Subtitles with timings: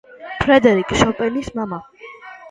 [0.43, 1.79] ფრედერიკ შოპენის მამა.